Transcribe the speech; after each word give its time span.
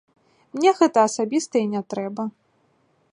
Мне 0.57 0.71
гэта 0.79 1.03
асабіста 1.09 1.55
і 1.65 1.69
не 1.77 1.81
трэба. 1.95 2.23